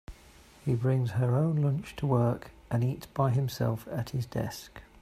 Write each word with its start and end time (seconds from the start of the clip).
He 0.65 0.73
brings 0.73 1.11
her 1.11 1.35
own 1.35 1.57
lunch 1.57 1.95
to 1.97 2.07
work, 2.07 2.49
and 2.71 2.83
eats 2.83 3.05
by 3.05 3.29
himself 3.29 3.87
at 3.91 4.09
his 4.09 4.25
desk. 4.25 4.81